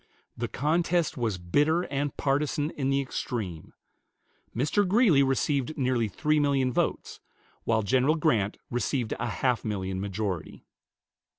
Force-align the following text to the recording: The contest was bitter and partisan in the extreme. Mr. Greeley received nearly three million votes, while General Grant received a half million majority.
The 0.35 0.47
contest 0.47 1.15
was 1.15 1.37
bitter 1.37 1.83
and 1.83 2.17
partisan 2.17 2.71
in 2.71 2.89
the 2.89 2.99
extreme. 3.01 3.71
Mr. 4.55 4.83
Greeley 4.87 5.21
received 5.21 5.77
nearly 5.77 6.07
three 6.07 6.39
million 6.39 6.73
votes, 6.73 7.19
while 7.65 7.83
General 7.83 8.15
Grant 8.15 8.57
received 8.71 9.13
a 9.19 9.27
half 9.27 9.63
million 9.63 10.01
majority. 10.01 10.65